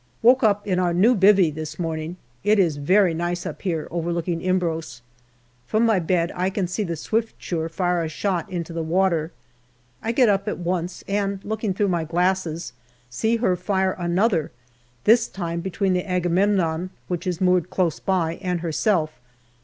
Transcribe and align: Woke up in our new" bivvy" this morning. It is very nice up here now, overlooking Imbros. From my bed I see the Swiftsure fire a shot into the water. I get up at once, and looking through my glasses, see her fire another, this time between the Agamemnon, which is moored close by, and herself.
Woke 0.23 0.41
up 0.41 0.65
in 0.65 0.79
our 0.79 0.95
new" 0.95 1.15
bivvy" 1.15 1.53
this 1.53 1.77
morning. 1.77 2.17
It 2.43 2.57
is 2.57 2.77
very 2.77 3.13
nice 3.13 3.45
up 3.45 3.61
here 3.61 3.83
now, 3.83 3.89
overlooking 3.97 4.41
Imbros. 4.41 5.01
From 5.67 5.85
my 5.85 5.99
bed 5.99 6.31
I 6.31 6.49
see 6.65 6.81
the 6.81 6.95
Swiftsure 6.95 7.69
fire 7.69 8.01
a 8.01 8.09
shot 8.09 8.49
into 8.51 8.73
the 8.73 8.81
water. 8.81 9.31
I 10.01 10.11
get 10.11 10.27
up 10.27 10.47
at 10.47 10.57
once, 10.57 11.03
and 11.07 11.39
looking 11.45 11.75
through 11.75 11.89
my 11.89 12.03
glasses, 12.03 12.73
see 13.11 13.35
her 13.35 13.55
fire 13.55 13.91
another, 13.95 14.49
this 15.03 15.27
time 15.27 15.59
between 15.59 15.93
the 15.93 16.09
Agamemnon, 16.09 16.89
which 17.07 17.27
is 17.27 17.39
moored 17.39 17.69
close 17.69 17.99
by, 17.99 18.39
and 18.41 18.61
herself. 18.61 19.19